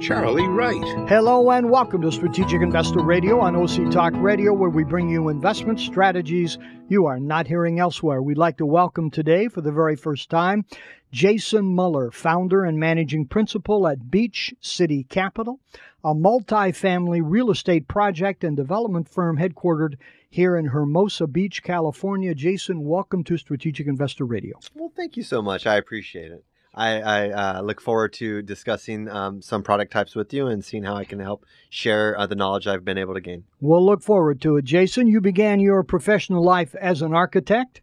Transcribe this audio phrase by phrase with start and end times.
[0.00, 1.08] Charlie Wright.
[1.08, 5.28] Hello and welcome to Strategic Investor Radio on OC Talk Radio, where we bring you
[5.28, 6.56] investment strategies
[6.88, 8.22] you are not hearing elsewhere.
[8.22, 10.64] We'd like to welcome today, for the very first time,
[11.10, 15.58] Jason Muller, founder and managing principal at Beach City Capital,
[16.04, 19.94] a multi-family real estate project and development firm headquartered
[20.30, 22.36] here in Hermosa Beach, California.
[22.36, 24.60] Jason, welcome to Strategic Investor Radio.
[24.74, 25.66] Well, thank you so much.
[25.66, 26.44] I appreciate it.
[26.78, 30.84] I, I uh, look forward to discussing um, some product types with you and seeing
[30.84, 33.42] how I can help share uh, the knowledge I've been able to gain.
[33.60, 34.64] We'll look forward to it.
[34.64, 37.80] Jason, you began your professional life as an architect.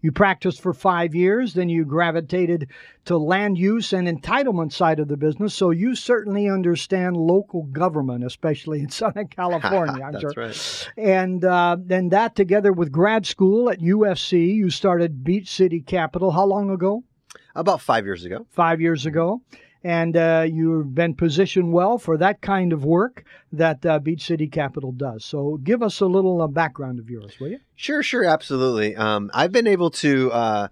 [0.00, 2.68] You practiced for five years, then you gravitated
[3.04, 5.54] to land use and entitlement side of the business.
[5.54, 10.02] So you certainly understand local government, especially in Southern California.
[10.02, 10.44] I'm That's sure.
[10.44, 10.88] right.
[10.96, 16.30] And uh, then that together with grad school at USC, you started Beach City Capital.
[16.30, 17.04] How long ago?
[17.58, 18.46] About five years ago.
[18.50, 19.42] Five years ago.
[19.84, 24.48] And uh, you've been positioned well for that kind of work that uh, Beach City
[24.48, 25.24] Capital does.
[25.24, 27.58] So give us a little uh, background of yours, will you?
[27.76, 28.96] Sure, sure, absolutely.
[28.96, 30.68] Um, I've been able to uh,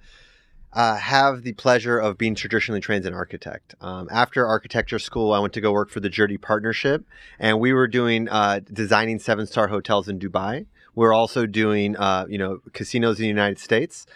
[0.72, 3.74] uh, have the pleasure of being traditionally trained as an architect.
[3.80, 7.04] Um, after architecture school, I went to go work for the Jerde Partnership,
[7.38, 10.66] and we were doing uh, designing seven star hotels in Dubai.
[10.94, 14.06] We are also doing, uh, you know, casinos in the United States.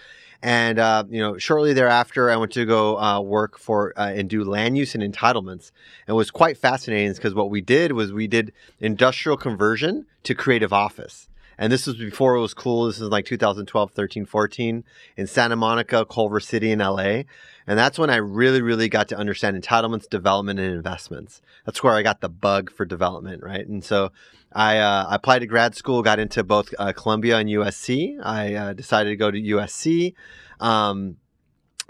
[0.42, 4.28] And uh, you know, shortly thereafter, I went to go uh, work for uh, and
[4.28, 5.70] do land use and entitlements.
[6.06, 10.72] And was quite fascinating because what we did was we did industrial conversion to creative
[10.72, 11.28] office.
[11.60, 12.86] And this was before it was cool.
[12.86, 14.82] This is like 2012, 13, 14
[15.18, 17.24] in Santa Monica, Culver City in LA.
[17.66, 21.42] And that's when I really, really got to understand entitlements, development, and investments.
[21.66, 23.68] That's where I got the bug for development, right?
[23.68, 24.10] And so
[24.50, 28.16] I, uh, applied to grad school, got into both uh, Columbia and USC.
[28.22, 30.14] I uh, decided to go to USC.
[30.60, 31.18] Um,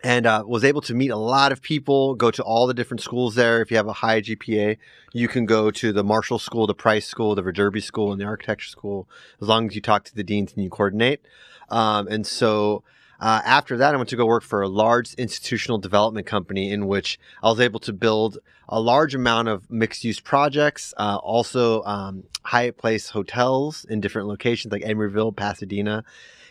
[0.02, 3.02] and uh, was able to meet a lot of people, go to all the different
[3.02, 3.60] schools there.
[3.60, 4.78] If you have a high GPA,
[5.12, 8.24] you can go to the Marshall School, the Price School, the Viterbi School, and the
[8.24, 9.08] Architecture School,
[9.40, 11.20] as long as you talk to the deans and you coordinate.
[11.68, 12.82] Um, and so
[13.20, 16.86] uh, after that, I went to go work for a large institutional development company in
[16.86, 21.82] which I was able to build a large amount of mixed use projects, uh, also
[21.82, 26.04] um, Hyatt Place hotels in different locations like Emeryville, Pasadena.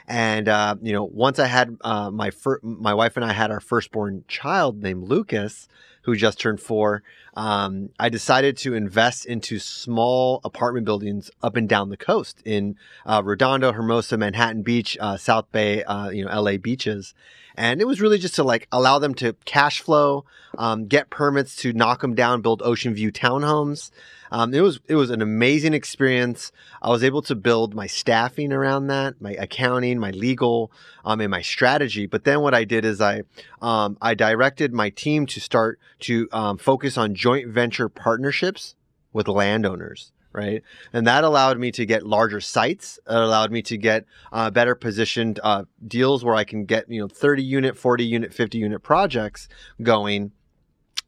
[0.10, 3.52] And uh, you know, once I had uh, my fir- my wife and I had
[3.52, 5.68] our firstborn child named Lucas,
[6.02, 7.04] who just turned four.
[7.36, 12.76] Um, I decided to invest into small apartment buildings up and down the coast in
[13.06, 17.14] uh, Redondo, Hermosa, Manhattan Beach, uh, South Bay, uh, you know, LA beaches.
[17.56, 20.24] And it was really just to like allow them to cash flow,
[20.58, 23.92] um, get permits to knock them down, build ocean view townhomes.
[24.32, 26.52] Um, it was it was an amazing experience.
[26.82, 30.72] I was able to build my staffing around that, my accounting, my legal,
[31.04, 32.06] um, and my strategy.
[32.06, 33.24] But then what I did is I
[33.62, 38.76] um, I directed my team to start to um, focus on joint venture partnerships
[39.12, 40.14] with landowners.
[40.32, 40.62] Right.
[40.94, 43.00] And that allowed me to get larger sites.
[43.10, 47.02] It allowed me to get uh, better positioned uh, deals where I can get, you
[47.02, 49.50] know, 30 unit, 40 unit, 50 unit projects
[49.82, 50.32] going.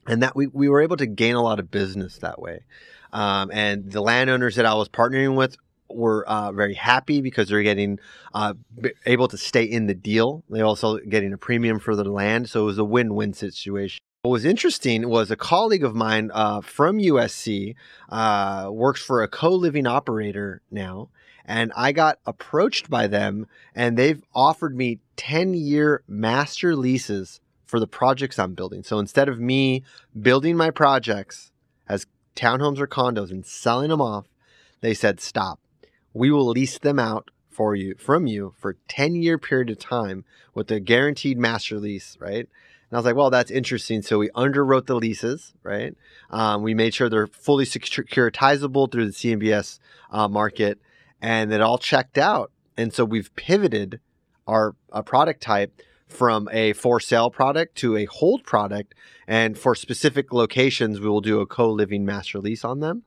[0.07, 2.61] And that we, we were able to gain a lot of business that way.
[3.13, 5.55] Um, and the landowners that I was partnering with
[5.87, 7.99] were uh, very happy because they're getting
[8.33, 8.55] uh,
[9.05, 10.43] able to stay in the deal.
[10.49, 14.01] They're also getting a premium for the land, so it was a win-win situation.
[14.23, 17.73] What was interesting was a colleague of mine uh, from USC
[18.07, 21.09] uh, works for a co-living operator now,
[21.43, 27.87] and I got approached by them, and they've offered me ten-year master leases for the
[27.87, 28.83] projects I'm building.
[28.83, 29.81] So instead of me
[30.21, 31.51] building my projects
[31.89, 32.05] as
[32.35, 34.27] townhomes or condos and selling them off,
[34.81, 35.59] they said, stop.
[36.13, 40.25] We will lease them out for you from you for 10 year period of time
[40.53, 42.47] with a guaranteed master lease, right?
[42.91, 44.01] And I was like, well, that's interesting.
[44.01, 45.95] So we underwrote the leases, right?
[46.29, 49.79] Um, we made sure they're fully securitizable through the CMBS
[50.11, 50.77] uh, market
[51.21, 52.51] and it all checked out.
[52.75, 54.01] And so we've pivoted
[54.45, 58.93] our uh, product type from a for sale product to a hold product.
[59.25, 63.03] And for specific locations, we will do a co living master lease on them.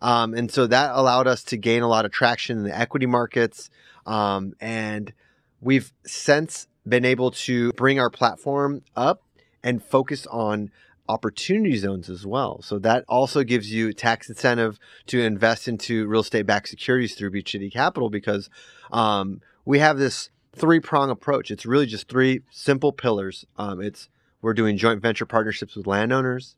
[0.00, 3.06] Um, and so that allowed us to gain a lot of traction in the equity
[3.06, 3.70] markets.
[4.06, 5.12] Um, and
[5.60, 9.22] we've since been able to bring our platform up
[9.66, 10.70] and focus on
[11.08, 12.62] opportunity zones as well.
[12.62, 14.78] So that also gives you tax incentive
[15.08, 18.48] to invest into real estate backed securities through Beach City Capital because
[18.92, 21.50] um, we have this three prong approach.
[21.50, 23.44] It's really just three simple pillars.
[23.58, 24.08] Um, it's
[24.40, 26.54] we're doing joint venture partnerships with landowners,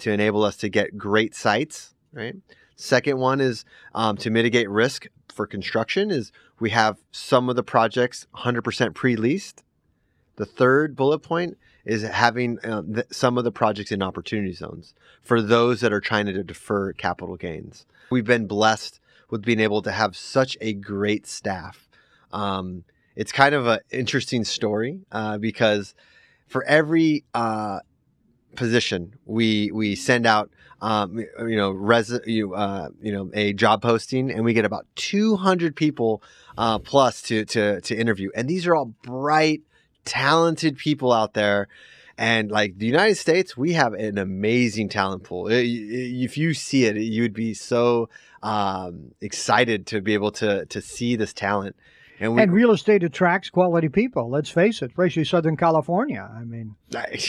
[0.00, 2.34] to enable us to get great sites, right?
[2.74, 3.64] Second one is
[3.94, 9.62] um, to mitigate risk for construction is we have some of the projects 100% pre-leased.
[10.36, 14.94] The third bullet point is having um, th- some of the projects in opportunity zones
[15.22, 17.86] for those that are trying to defer capital gains.
[18.10, 21.88] We've been blessed with being able to have such a great staff.
[22.32, 22.84] Um,
[23.16, 25.94] it's kind of an interesting story uh, because
[26.46, 27.80] for every uh,
[28.54, 33.82] position we we send out um, you know res you uh, you know a job
[33.82, 36.22] posting and we get about 200 people
[36.56, 39.62] uh, plus to to to interview and these are all bright
[40.08, 41.68] talented people out there
[42.18, 45.46] and like the United States, we have an amazing talent pool.
[45.48, 48.08] If you see it, you would be so
[48.42, 51.76] um, excited to be able to to see this talent.
[52.20, 54.28] And, we, and, real estate attracts quality people.
[54.28, 56.28] Let's face it, especially Southern California.
[56.28, 56.74] I mean,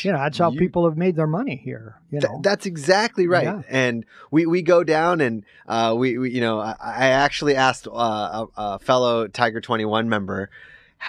[0.01, 2.01] you know, that's how you, people have made their money here.
[2.09, 3.43] You know, th- that's exactly right.
[3.43, 3.61] Yeah.
[3.69, 7.87] And we, we go down and uh, we, we, you know, I, I actually asked
[7.87, 10.49] uh, a, a, fellow Tiger Twenty One member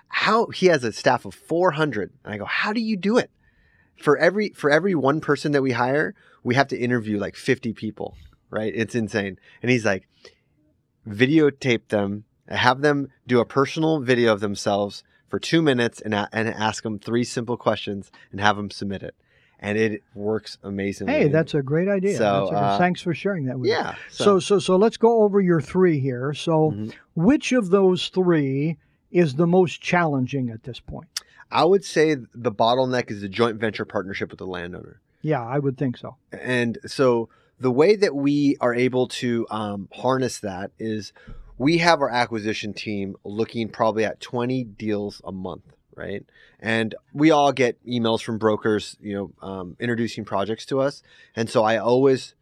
[0.09, 3.19] how he has a staff of four hundred, and I go, how do you do
[3.19, 3.31] it?
[3.97, 7.73] For every for every one person that we hire, we have to interview like fifty
[7.73, 8.17] people.
[8.51, 8.73] Right?
[8.75, 9.39] It's insane.
[9.63, 10.09] And he's like,
[11.07, 16.49] videotape them have them do a personal video of themselves for two minutes and, and
[16.49, 19.15] ask them three simple questions and have them submit it.
[19.63, 21.13] And it works amazingly.
[21.13, 22.17] Hey, that's a great idea.
[22.17, 23.99] So, uh, thanks for sharing that with yeah, me.
[24.11, 26.33] So, so, so, so let's go over your three here.
[26.33, 26.91] So, mm-hmm.
[27.15, 28.79] which of those three
[29.11, 31.09] is the most challenging at this point?
[31.51, 35.01] I would say the bottleneck is the joint venture partnership with the landowner.
[35.23, 36.17] Yeah, I would think so.
[36.33, 37.29] And so
[37.59, 41.13] the way that we are able to um, harness that is
[41.59, 45.65] we have our acquisition team looking probably at 20 deals a month
[45.95, 46.25] right
[46.61, 51.03] and we all get emails from brokers you know um, introducing projects to us
[51.37, 52.35] and so i always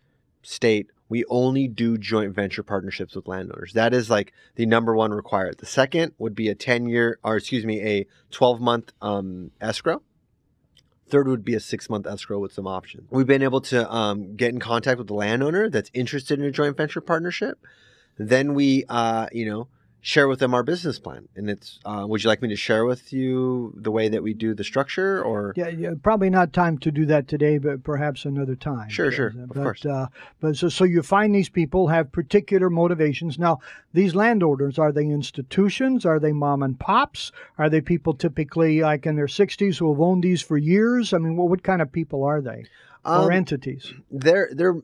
[0.43, 5.13] state we only do joint venture partnerships with landowners that is like the number one
[5.13, 9.51] required the second would be a 10 year or excuse me a 12 month um,
[9.61, 10.03] escrow
[11.09, 13.09] Third would be a six month escrow with some options.
[13.11, 16.51] We've been able to um, get in contact with the landowner that's interested in a
[16.51, 17.59] joint venture partnership.
[18.19, 19.69] Then we, uh, you know,
[20.01, 21.29] share with them our business plan.
[21.35, 24.33] And it's, uh, would you like me to share with you the way that we
[24.33, 25.53] do the structure or?
[25.57, 28.89] Yeah, yeah probably not time to do that today, but perhaps another time.
[28.89, 29.85] Sure, sure, but, of course.
[29.85, 30.07] Uh,
[30.41, 33.39] but so, so you find these people have particular motivations.
[33.39, 33.59] Now,
[33.93, 36.07] these landowners, are they institutions?
[36.07, 37.33] Are they mom and pops?
[37.59, 41.13] Are they people typically like in their 60s who have owned these for years?
[41.13, 42.65] I mean, what, what kind of people are they?
[43.05, 43.93] Um, or entities?
[44.11, 44.77] They're, they're,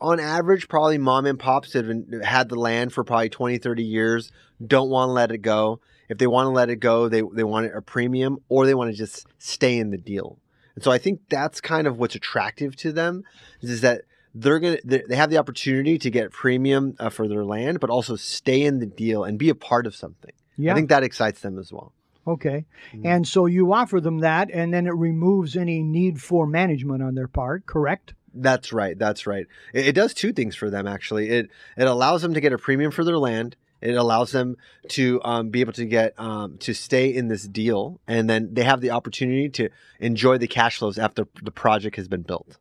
[0.00, 3.82] on average, probably mom and pops have been, had the land for probably 20, 30
[3.82, 4.32] years,
[4.64, 5.80] don't want to let it go.
[6.08, 8.90] If they want to let it go, they, they want a premium or they want
[8.90, 10.38] to just stay in the deal.
[10.74, 13.24] And so I think that's kind of what's attractive to them
[13.60, 14.02] is, is that
[14.34, 17.90] they're going to, they have the opportunity to get premium uh, for their land, but
[17.90, 20.32] also stay in the deal and be a part of something.
[20.58, 20.72] Yeah.
[20.72, 21.92] I think that excites them as well.
[22.26, 22.66] Okay.
[22.92, 23.06] Mm-hmm.
[23.06, 27.14] And so you offer them that, and then it removes any need for management on
[27.14, 28.14] their part, correct?
[28.36, 28.98] That's right.
[28.98, 29.46] That's right.
[29.72, 31.30] It, it, does two things for them actually.
[31.30, 33.56] It it allows them to get a premium for their land.
[33.80, 34.56] It allows them
[34.88, 38.64] to um, be able to get um, to stay in this deal, and then they
[38.64, 39.68] have the opportunity to
[40.00, 42.58] enjoy the cash flows after the project has been built.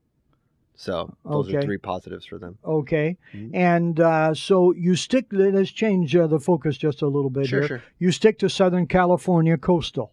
[0.76, 1.58] So those okay.
[1.58, 2.58] are three positives for them.
[2.66, 3.56] Okay, mm-hmm.
[3.56, 5.28] and uh, so you stick.
[5.32, 7.68] Let's change uh, the focus just a little bit sure, here.
[7.68, 7.84] Sure.
[7.98, 10.12] You stick to Southern California coastal.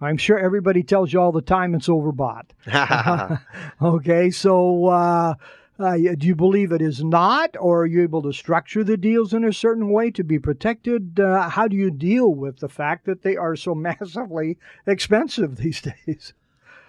[0.00, 2.50] I'm sure everybody tells you all the time it's overbought.
[3.82, 5.34] okay, so uh,
[5.78, 9.32] uh, do you believe it is not, or are you able to structure the deals
[9.32, 11.18] in a certain way to be protected?
[11.18, 15.80] Uh, how do you deal with the fact that they are so massively expensive these
[15.80, 16.32] days?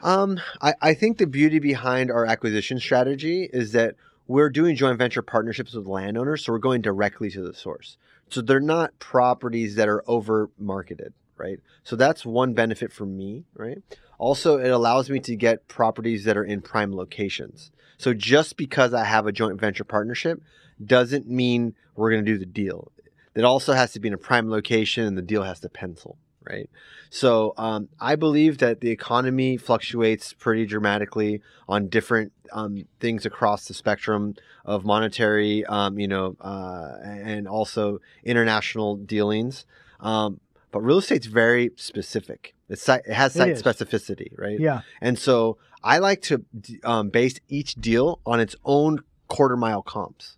[0.01, 3.95] Um, I, I think the beauty behind our acquisition strategy is that
[4.27, 7.97] we're doing joint venture partnerships with landowners, so we're going directly to the source.
[8.29, 11.59] So they're not properties that are over marketed right?
[11.83, 13.81] So that's one benefit for me, right?
[14.17, 17.71] Also, it allows me to get properties that are in prime locations.
[17.97, 20.41] So just because I have a joint venture partnership
[20.83, 22.91] doesn't mean we're going to do the deal.
[23.35, 26.17] It also has to be in a prime location and the deal has to pencil,
[26.49, 26.69] right?
[27.09, 33.67] So um, I believe that the economy fluctuates pretty dramatically on different um, things across
[33.67, 39.65] the spectrum of monetary, um, you know, uh, and also international dealings.
[39.99, 40.39] Um,
[40.71, 42.53] but real estate's very specific.
[42.69, 44.59] It's it has site it specificity, right?
[44.59, 44.81] Yeah.
[45.01, 46.45] And so I like to
[46.83, 50.37] um, base each deal on its own quarter mile comps.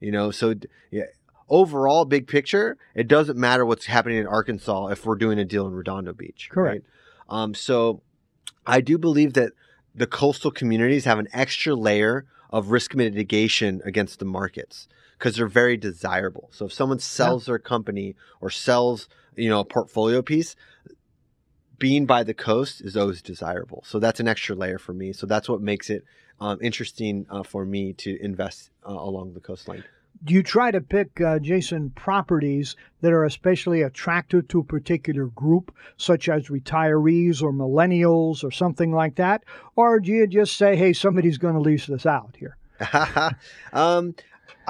[0.00, 0.54] You know, so
[0.90, 1.04] yeah,
[1.48, 5.66] overall, big picture, it doesn't matter what's happening in Arkansas if we're doing a deal
[5.66, 6.48] in Redondo Beach.
[6.50, 6.84] Correct.
[7.28, 7.42] Right?
[7.42, 8.02] Um, so
[8.66, 9.52] I do believe that
[9.94, 14.88] the coastal communities have an extra layer of risk mitigation against the markets
[15.20, 16.48] because they're very desirable.
[16.50, 20.56] So if someone sells their company or sells, you know, a portfolio piece,
[21.78, 23.84] being by the coast is always desirable.
[23.86, 25.12] So that's an extra layer for me.
[25.12, 26.04] So that's what makes it
[26.40, 29.84] um, interesting uh, for me to invest uh, along the coastline.
[30.24, 35.26] Do you try to pick, uh, Jason, properties that are especially attractive to a particular
[35.26, 39.44] group, such as retirees or millennials or something like that?
[39.76, 42.56] Or do you just say, hey, somebody's going to lease this out here?
[43.72, 44.14] um,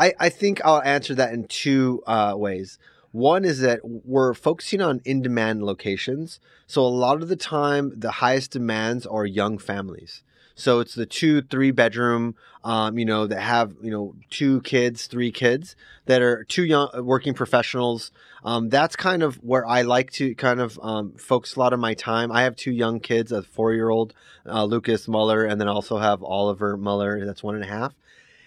[0.00, 2.78] I, I think I'll answer that in two uh, ways.
[3.12, 6.40] One is that we're focusing on in demand locations.
[6.66, 10.22] So a lot of the time, the highest demands are young families.
[10.54, 15.06] So it's the two, three bedroom, um, you know, that have, you know, two kids,
[15.06, 15.76] three kids
[16.06, 18.10] that are two young working professionals.
[18.42, 21.80] Um, that's kind of where I like to kind of um, focus a lot of
[21.80, 22.32] my time.
[22.32, 24.14] I have two young kids, a four year old,
[24.46, 27.94] uh, Lucas Muller, and then also have Oliver Muller, that's one and a half.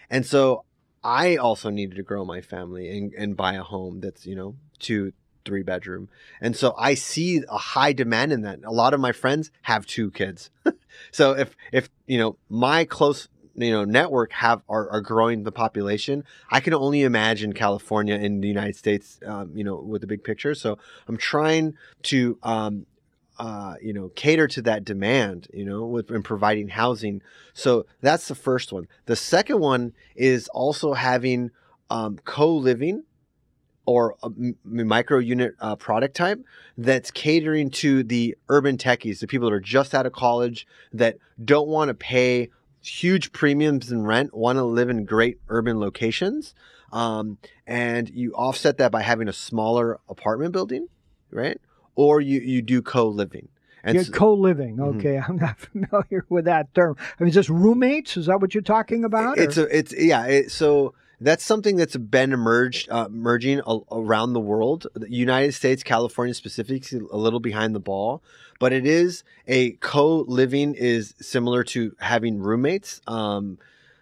[0.09, 0.63] And so
[1.03, 4.55] I also needed to grow my family and, and buy a home that's, you know,
[4.79, 5.13] two,
[5.45, 6.09] three bedroom.
[6.41, 8.59] And so I see a high demand in that.
[8.63, 10.49] A lot of my friends have two kids.
[11.11, 15.51] so if if you know my close you know network have are, are growing the
[15.51, 20.07] population, I can only imagine California in the United States, um, you know, with the
[20.07, 20.55] big picture.
[20.55, 22.85] So I'm trying to um,
[23.39, 27.21] uh, you know, cater to that demand, you know, with in providing housing.
[27.53, 28.87] So that's the first one.
[29.05, 31.51] The second one is also having
[31.89, 33.03] um, co-living
[33.85, 34.29] or a
[34.63, 36.39] micro unit uh, product type
[36.77, 41.17] that's catering to the urban techies, the people that are just out of college that
[41.43, 42.49] don't want to pay
[42.81, 46.53] huge premiums in rent, want to live in great urban locations.
[46.91, 50.87] Um, and you offset that by having a smaller apartment building,
[51.31, 51.59] right?
[51.95, 53.49] Or you, you do co living.
[53.83, 54.77] And yeah, co-living.
[54.77, 54.99] Mm-hmm.
[54.99, 55.31] Okay, mm-hmm.
[55.31, 56.95] I'm not familiar with that term.
[57.19, 58.15] I mean, just roommates?
[58.15, 59.37] Is that what you're talking about?
[59.37, 59.65] It's or?
[59.67, 60.25] a, it's yeah.
[60.25, 64.87] It, so that's something that's been emerged uh, emerging a- around the world.
[64.93, 68.23] The United States, California specifically, a little behind the ball,
[68.57, 73.01] but it is a co-living is similar to having roommates.
[73.05, 73.57] Um,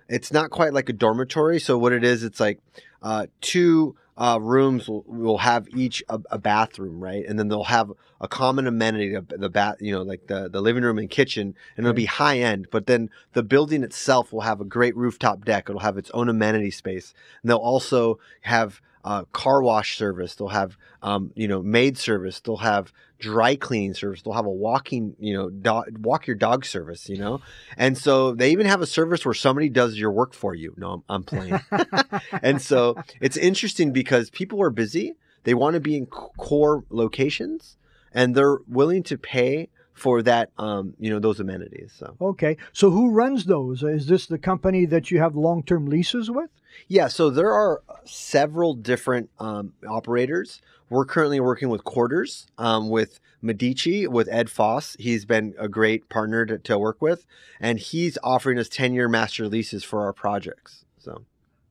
[0.07, 1.60] it's not quite like a dormitory.
[1.60, 2.60] So what it is, it's like
[3.01, 7.25] uh, two uh, rooms will, will, have each a, a, bathroom, right?
[7.25, 10.83] And then they'll have a common amenity, the bath, you know, like the, the living
[10.83, 12.67] room and kitchen, and it'll be high end.
[12.71, 15.69] But then the building itself will have a great rooftop deck.
[15.69, 20.36] It'll have its own amenity space, and they'll also have uh, car wash service.
[20.36, 22.39] They'll have, um, you know, maid service.
[22.39, 24.22] They'll have dry cleaning service.
[24.22, 27.41] They'll have a walking, you know, dog, walk your dog service, you know?
[27.77, 30.74] And so they even have a service where somebody does your work for you.
[30.77, 31.62] No, I'm, I'm playing.
[32.41, 35.15] and so it's interesting because people are busy.
[35.43, 37.77] They want to be in core locations
[38.13, 42.89] and they're willing to pay for that um, you know those amenities so okay so
[42.89, 46.50] who runs those is this the company that you have long-term leases with
[46.88, 53.19] yeah so there are several different um, operators we're currently working with quarters um, with
[53.41, 57.25] medici with ed foss he's been a great partner to, to work with
[57.60, 61.24] and he's offering us 10-year master leases for our projects so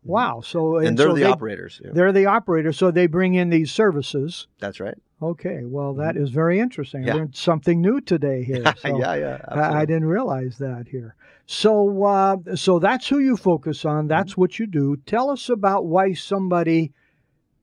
[0.05, 0.41] Wow.
[0.41, 1.81] So and, and they're so the they, operators.
[1.85, 1.91] Yeah.
[1.93, 2.77] They're the operators.
[2.79, 4.47] So they bring in these services.
[4.59, 4.97] That's right.
[5.23, 5.61] Okay.
[5.65, 6.33] Well, that mm-hmm.
[6.33, 7.05] very interesting.
[7.05, 7.13] Yeah.
[7.13, 8.65] I learned something new today here.
[8.79, 9.39] So yeah, yeah.
[9.49, 11.15] I, I, didn't realize that here.
[11.47, 14.09] So, uh, so that's who you focus on.
[14.09, 14.41] That's mm-hmm.
[14.41, 14.97] what you do.
[15.07, 16.93] Tell us about why somebody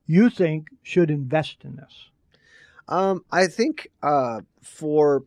[0.06, 2.10] you think should invest in this.
[2.88, 5.24] Um, I think uh, for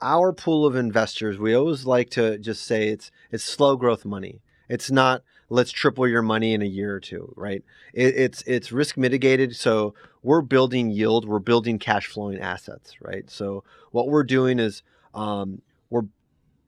[0.00, 4.40] our pool of investors, we always like to just say it's it's slow growth money.
[4.68, 7.62] It's not let's triple your money in a year or two, right?
[7.92, 13.28] It, it's it's risk mitigated, so we're building yield, we're building cash flowing assets, right?
[13.30, 14.82] So what we're doing is
[15.14, 16.06] um, we're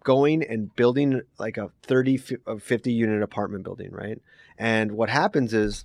[0.02, 2.18] going and building like a 30
[2.61, 4.20] 50 unit apartment building, right?
[4.58, 5.84] And what happens is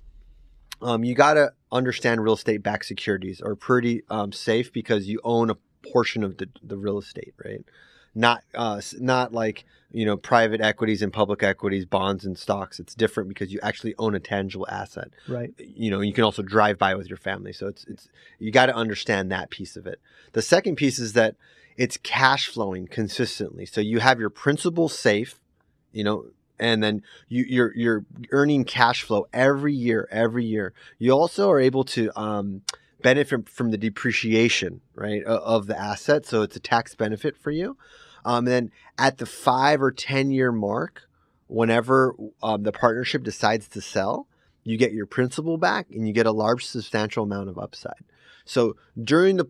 [0.82, 5.20] um, you got to understand real estate backed securities are pretty um, safe because you
[5.24, 5.56] own a
[5.92, 7.64] portion of the, the real estate, right?
[8.14, 12.80] Not uh, not like you know private equities and public equities bonds and stocks.
[12.80, 15.10] It's different because you actually own a tangible asset.
[15.28, 15.52] Right.
[15.58, 17.52] You know you can also drive by with your family.
[17.52, 20.00] So it's it's you got to understand that piece of it.
[20.32, 21.36] The second piece is that
[21.76, 23.64] it's cash flowing consistently.
[23.66, 25.36] So you have your principal safe
[25.92, 26.26] you know
[26.60, 30.72] and then you, you're you're earning cash flow every year every year.
[30.98, 32.62] You also are able to um,
[33.02, 37.76] benefit from the depreciation right of the asset so it's a tax benefit for you
[38.24, 41.08] um, and then at the five or 10 year mark,
[41.46, 44.26] whenever um, the partnership decides to sell,
[44.62, 48.04] you get your principal back and you get a large, substantial amount of upside.
[48.44, 49.46] So during the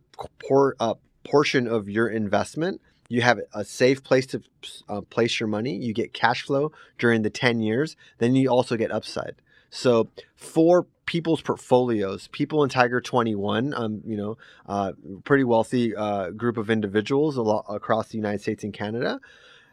[0.47, 2.81] por- uh, portion of your investment,
[3.13, 4.41] You have a safe place to
[4.89, 5.75] uh, place your money.
[5.75, 7.97] You get cash flow during the 10 years.
[8.19, 9.35] Then you also get upside.
[9.69, 14.39] So for people's portfolios, people in Tiger 21, um, you know,
[14.69, 14.93] uh,
[15.25, 17.37] pretty wealthy uh, group of individuals
[17.69, 19.19] across the United States and Canada,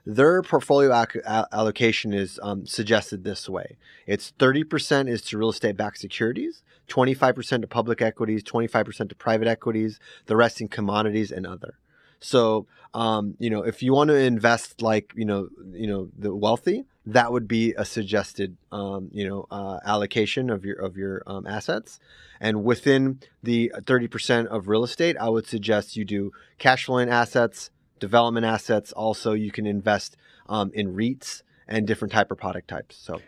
[0.03, 1.19] their portfolio ac-
[1.51, 3.77] allocation is um, suggested this way.
[4.07, 9.47] It's 30% is to real estate backed securities 25% to public equities 25% to private
[9.47, 11.77] equities the rest in commodities and other
[12.19, 16.35] so um, you know if you want to invest like you know you know the
[16.35, 21.23] wealthy that would be a suggested um, you know uh, allocation of your of your
[21.27, 21.99] um, assets
[22.39, 27.71] and within the 30% of real estate i would suggest you do cash flowing assets
[27.99, 28.91] development assets.
[28.91, 30.17] Also, you can invest
[30.49, 32.95] um, in REITs and different type of product types.
[32.95, 33.21] So.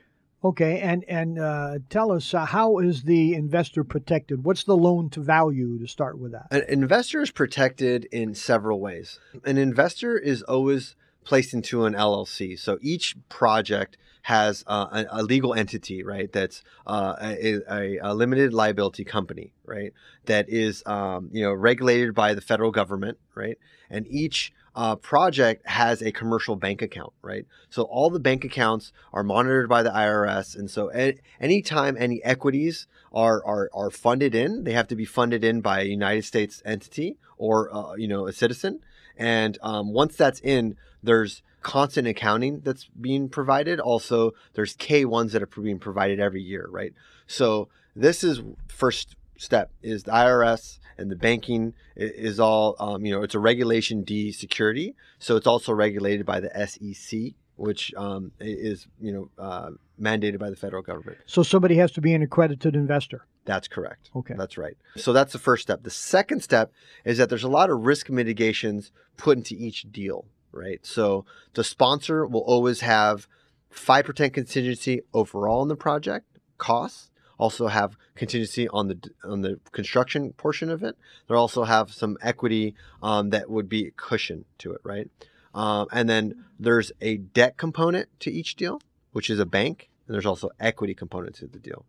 [0.44, 4.46] Okay, and and uh, tell us uh, how is the investor protected?
[4.46, 6.48] What's the loan to value to start with that?
[6.52, 9.20] An investor is protected in several ways.
[9.44, 12.58] An investor is always placed into an LLC.
[12.58, 16.32] So each project has uh, a, a, legal entity, right?
[16.32, 19.94] That's uh, a, a, limited liability company, right?
[20.26, 23.58] That is, um, you know, regulated by the federal government, right?
[23.90, 27.46] And each uh, project has a commercial bank account, right?
[27.70, 32.24] So all the bank accounts are monitored by the IRS, and so a- anytime any
[32.24, 36.24] equities are, are are funded in, they have to be funded in by a United
[36.24, 38.80] States entity or uh, you know a citizen.
[39.18, 43.82] And um, once that's in, there's constant accounting that's being provided.
[43.82, 46.94] Also, there's K ones that are being provided every year, right?
[47.28, 47.68] So
[47.98, 53.24] this is first step is the IRS and the banking is all um, you know
[53.24, 58.88] it's a regulation D security, so it's also regulated by the SEC, which um, is
[59.00, 61.18] you know uh, mandated by the federal government.
[61.26, 63.26] So somebody has to be an accredited investor.
[63.46, 64.12] That's correct.
[64.16, 64.36] Okay.
[64.38, 64.78] That's right.
[64.98, 65.82] So that's the first step.
[65.84, 66.72] The second step
[67.04, 70.86] is that there's a lot of risk mitigations put into each deal, right?
[70.86, 73.28] So the sponsor will always have
[73.74, 76.28] 5% contingency overall in the project
[76.60, 77.09] costs
[77.40, 80.96] also have contingency on the on the construction portion of it.
[81.28, 85.10] They also have some equity um, that would be a cushion to it, right?
[85.56, 88.82] Um, and then there's a debt component to each deal,
[89.14, 91.86] which is a bank, and there's also equity component to the deal.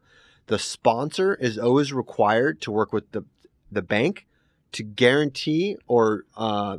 [0.46, 3.24] The sponsor is always required to work with the
[3.70, 4.26] the bank
[4.72, 6.78] to guarantee or uh,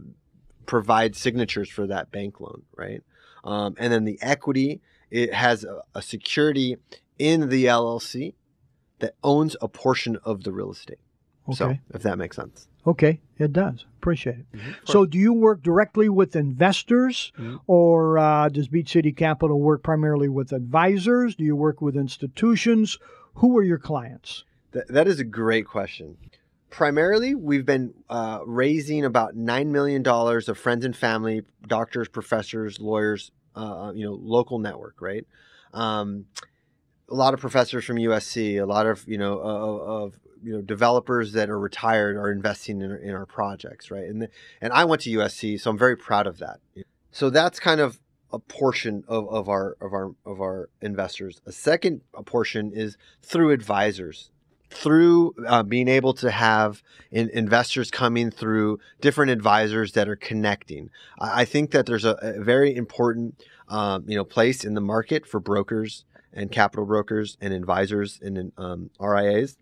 [0.65, 3.03] provide signatures for that bank loan, right?
[3.43, 6.77] Um, and then the equity it has a, a security
[7.19, 8.34] in the LLC
[9.01, 10.99] that owns a portion of the real estate.
[11.49, 11.55] Okay.
[11.55, 12.67] So, if that makes sense.
[12.85, 13.85] Okay, it does.
[13.99, 14.51] Appreciate it.
[14.53, 14.71] Mm-hmm.
[14.85, 17.57] So, do you work directly with investors, mm-hmm.
[17.67, 21.35] or uh, does Beach City Capital work primarily with advisors?
[21.35, 22.97] Do you work with institutions?
[23.35, 24.45] Who are your clients?
[24.73, 26.17] Th- that is a great question.
[26.69, 32.79] Primarily, we've been uh, raising about nine million dollars of friends and family, doctors, professors,
[32.79, 35.27] lawyers, uh, uh you know, local network, right?
[35.73, 36.25] Um,
[37.12, 40.62] a lot of professors from USC, a lot of you know of, of you know
[40.62, 44.06] developers that are retired are investing in, in our projects, right?
[44.06, 44.30] And the,
[44.62, 46.60] and I went to USC, so I'm very proud of that.
[47.12, 48.00] So that's kind of
[48.32, 51.41] a portion of, of our of our of our investors.
[51.45, 54.32] A second portion is through advisors,
[54.69, 60.89] through uh, being able to have in, investors coming through different advisors that are connecting.
[61.19, 64.82] I, I think that there's a, a very important um, you know place in the
[64.82, 69.58] market for brokers and capital brokers and advisors and um, RIAs.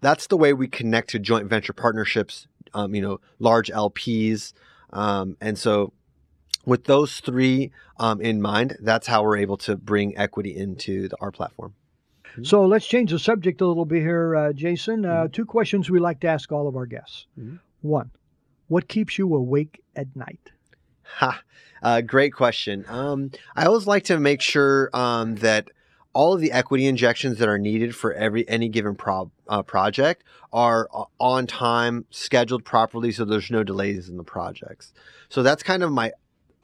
[0.00, 4.52] That's the way we connect to joint venture partnerships, um, you know, large LPs.
[4.92, 5.92] Um, and so,
[6.64, 11.16] with those three um, in mind, that's how we're able to bring equity into the,
[11.20, 11.74] our platform.
[12.32, 12.44] Mm-hmm.
[12.44, 15.04] So let's change the subject a little bit here, uh, Jason.
[15.04, 15.32] Uh, mm-hmm.
[15.32, 17.26] Two questions we like to ask all of our guests.
[17.38, 17.56] Mm-hmm.
[17.82, 18.10] One,
[18.68, 20.50] what keeps you awake at night?
[21.16, 21.42] Ha,
[21.82, 22.84] uh, great question.
[22.88, 25.70] Um, I always like to make sure um, that
[26.12, 30.24] all of the equity injections that are needed for every any given pro, uh, project
[30.52, 34.92] are uh, on time, scheduled properly, so there's no delays in the projects.
[35.28, 36.12] So that's kind of my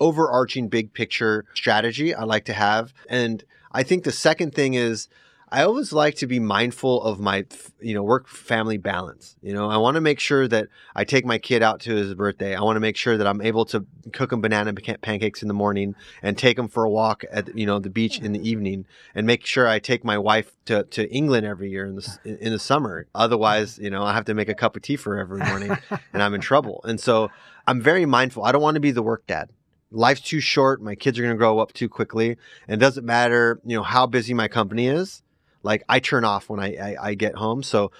[0.01, 2.93] overarching big picture strategy I like to have.
[3.09, 5.09] And I think the second thing is
[5.51, 7.47] I always like to be mindful of my,
[7.81, 9.37] you know, work family balance.
[9.41, 12.15] You know, I want to make sure that I take my kid out to his
[12.15, 12.55] birthday.
[12.55, 15.55] I want to make sure that I'm able to cook him banana pancakes in the
[15.55, 18.85] morning and take him for a walk at, you know, the beach in the evening
[19.15, 22.53] and make sure I take my wife to, to England every year in the, in
[22.53, 23.07] the summer.
[23.15, 25.77] Otherwise, you know, I have to make a cup of tea for her every morning
[26.13, 26.81] and I'm in trouble.
[26.85, 27.31] And so
[27.67, 28.45] I'm very mindful.
[28.45, 29.51] I don't want to be the work dad
[29.91, 30.83] life's too short.
[30.83, 32.37] My kids are going to grow up too quickly.
[32.67, 35.23] And it doesn't matter, you know, how busy my company is
[35.62, 37.62] like I turn off when I, I, I get home.
[37.62, 37.90] So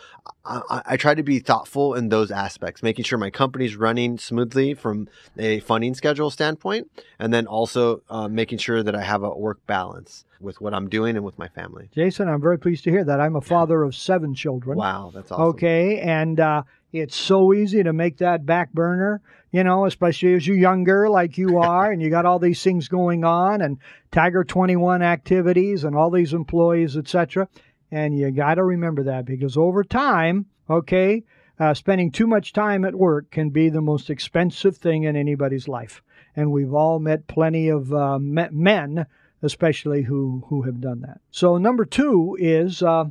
[0.45, 4.75] I, I, try to be thoughtful in those aspects, making sure my company's running smoothly
[4.75, 9.31] from a funding schedule standpoint, and then also uh, making sure that I have a
[9.31, 11.91] work balance with what I'm doing and with my family.
[11.93, 13.21] Jason, I'm very pleased to hear that.
[13.21, 14.79] I'm a father of seven children.
[14.79, 15.45] Wow, that's awesome.
[15.47, 19.21] Okay, and uh, it's so easy to make that back burner,
[19.53, 22.89] you know, especially as you're younger like you are and you got all these things
[22.89, 23.79] going on and
[24.11, 27.49] Tiger 21 activities and all these employees, etc.
[27.91, 31.25] And you got to remember that because over time, okay,
[31.59, 35.69] uh, spending too much time at work can be the most expensive thing in anybody's
[35.69, 36.03] life.
[36.37, 39.07] And we've all met plenty of uh, men,
[39.43, 41.21] especially who, who have done that.
[41.31, 43.07] So, number two is uh,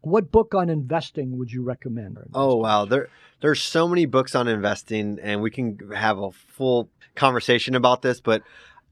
[0.00, 2.18] what book on investing would you recommend?
[2.34, 3.08] Oh wow, there
[3.40, 8.20] there's so many books on investing, and we can have a full conversation about this.
[8.20, 8.42] But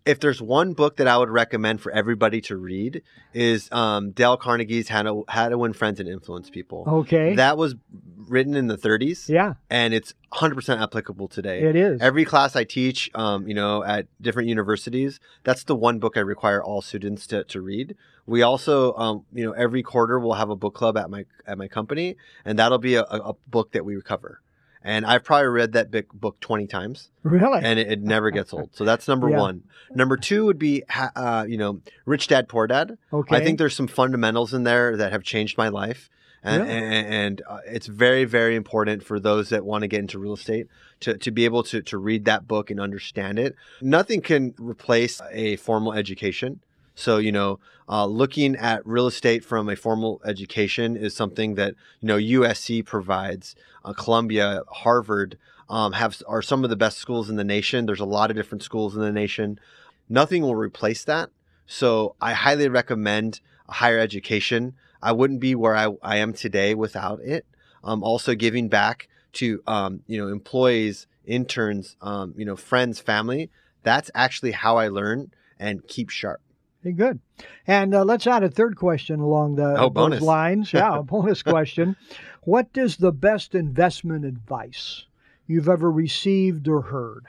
[0.07, 3.03] if there's one book that I would recommend for everybody to read
[3.35, 6.85] is um, Dale Carnegie's How to, How to Win Friends and Influence People.
[6.87, 7.35] Okay.
[7.35, 7.75] That was
[8.16, 9.29] written in the 30s.
[9.29, 9.55] Yeah.
[9.69, 11.62] And it's 100% applicable today.
[11.62, 12.01] It is.
[12.01, 16.21] Every class I teach, um, you know, at different universities, that's the one book I
[16.21, 17.97] require all students to, to read.
[18.27, 21.59] We also, um, you know, every quarter we'll have a book club at my at
[21.59, 24.40] my company, and that'll be a, a book that we cover
[24.87, 27.11] and I've probably read that book 20 times.
[27.25, 27.61] Really?
[27.61, 28.70] And it, it never gets old.
[28.72, 29.40] So that's number yeah.
[29.40, 29.64] one.
[29.92, 32.96] Number two would be, uh, you know, Rich Dad Poor Dad.
[33.12, 33.37] Okay.
[33.37, 36.09] I think there's some fundamentals in there that have changed my life.
[36.44, 36.72] And, really?
[36.72, 40.35] and, and uh, it's very, very important for those that want to get into real
[40.35, 40.68] estate
[41.01, 43.57] to, to be able to, to read that book and understand it.
[43.83, 46.61] Nothing can replace a formal education.
[46.97, 51.75] So, you know, uh, looking at real estate from a formal education is something that,
[52.01, 53.55] you know, USC provides,
[53.85, 57.87] uh, Columbia, Harvard um, have are some of the best schools in the nation.
[57.87, 59.61] There's a lot of different schools in the nation.
[60.09, 61.31] Nothing will replace that.
[61.67, 64.75] So I highly recommend a higher education.
[65.03, 67.45] I wouldn't be where I, I am today without it.
[67.85, 73.51] Um, also giving back to, um, you know, employees, interns, um, you know, friends, family.
[73.83, 76.41] That's actually how I learn and keep sharp.
[76.87, 77.18] Okay, good.
[77.66, 80.72] And uh, let's add a third question along the oh, those lines.
[80.77, 81.96] Yeah, a bonus question.
[82.42, 85.07] What is the best investment advice
[85.49, 87.27] you've ever received or heard?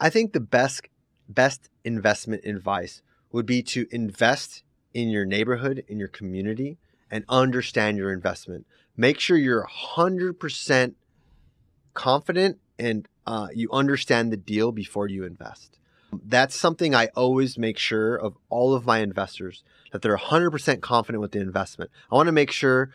[0.00, 0.88] I think the best
[1.28, 4.62] best investment advice would be to invest
[4.94, 6.78] in your neighborhood, in your community,
[7.10, 8.66] and understand your investment.
[8.96, 10.94] Make sure you're 100%
[11.92, 15.78] confident and uh, you understand the deal before you invest.
[16.12, 21.20] That's something I always make sure of all of my investors that they're 100% confident
[21.20, 21.90] with the investment.
[22.10, 22.90] I want to make sure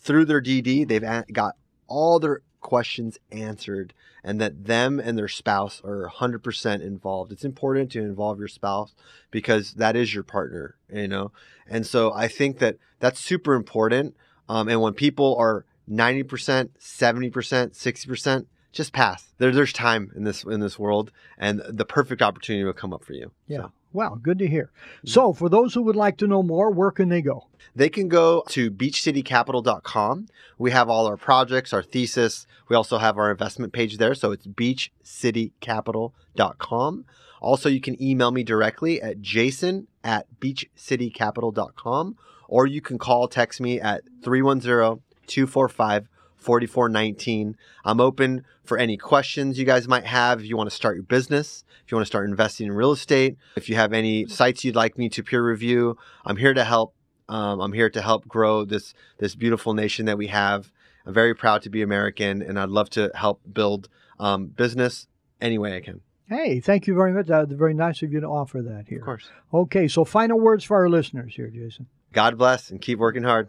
[0.00, 1.56] through their DD they've got
[1.86, 7.32] all their questions answered and that them and their spouse are 100% involved.
[7.32, 8.94] It's important to involve your spouse
[9.30, 11.32] because that is your partner, you know?
[11.66, 14.14] And so I think that that's super important.
[14.48, 19.32] Um, and when people are 90%, 70%, 60%, just pass.
[19.38, 23.04] There, there's time in this in this world, and the perfect opportunity will come up
[23.04, 23.32] for you.
[23.46, 23.62] Yeah.
[23.62, 23.72] So.
[23.92, 24.70] Well, good to hear.
[24.98, 25.08] Mm-hmm.
[25.08, 27.48] So, for those who would like to know more, where can they go?
[27.74, 30.28] They can go to beachcitycapital.com.
[30.58, 32.46] We have all our projects, our thesis.
[32.68, 34.14] We also have our investment page there.
[34.14, 37.04] So it's beachcitycapital.com.
[37.40, 42.16] Also, you can email me directly at jason at beachcitycapital.com
[42.48, 46.08] or you can call, text me at 310 245
[46.40, 47.56] 4419.
[47.84, 50.40] I'm open for any questions you guys might have.
[50.40, 52.92] If you want to start your business, if you want to start investing in real
[52.92, 56.64] estate, if you have any sites you'd like me to peer review, I'm here to
[56.64, 56.94] help.
[57.28, 60.72] Um, I'm here to help grow this this beautiful nation that we have.
[61.06, 65.06] I'm very proud to be American, and I'd love to help build um, business
[65.40, 66.00] any way I can.
[66.28, 67.26] Hey, thank you very much.
[67.26, 68.98] That's very nice of you to offer that here.
[68.98, 69.28] Of course.
[69.52, 71.88] Okay, so final words for our listeners here, Jason.
[72.12, 73.48] God bless and keep working hard.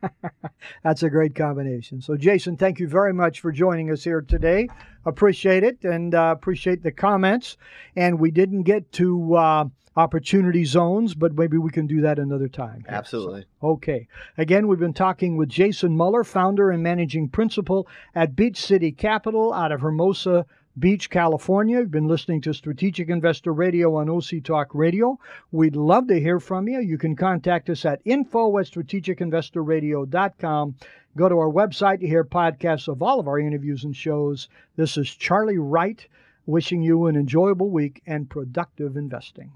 [0.82, 2.00] That's a great combination.
[2.00, 4.68] So, Jason, thank you very much for joining us here today.
[5.04, 7.56] Appreciate it and uh, appreciate the comments.
[7.96, 9.64] And we didn't get to uh,
[9.96, 12.84] opportunity zones, but maybe we can do that another time.
[12.88, 13.44] Absolutely.
[13.60, 14.08] So, okay.
[14.38, 19.52] Again, we've been talking with Jason Muller, founder and managing principal at Beach City Capital
[19.52, 20.46] out of Hermosa,
[20.78, 21.78] Beach, California.
[21.78, 25.18] You've been listening to Strategic Investor Radio on OC Talk Radio.
[25.52, 26.80] We'd love to hear from you.
[26.80, 30.74] You can contact us at info at strategicinvestorradio.com.
[31.16, 34.48] Go to our website to hear podcasts of all of our interviews and shows.
[34.74, 36.04] This is Charlie Wright
[36.46, 39.52] wishing you an enjoyable week and productive investing.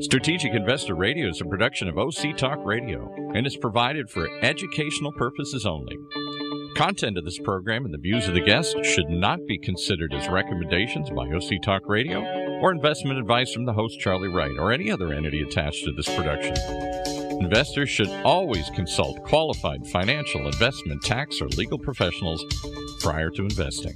[0.00, 5.12] Strategic Investor Radio is a production of OC Talk Radio and is provided for educational
[5.12, 5.96] purposes only.
[6.80, 10.30] Content of this program and the views of the guests should not be considered as
[10.30, 12.22] recommendations by OC Talk Radio
[12.62, 16.08] or investment advice from the host Charlie Wright or any other entity attached to this
[16.16, 16.56] production.
[17.38, 22.42] Investors should always consult qualified financial, investment, tax, or legal professionals
[23.00, 23.92] prior to investing.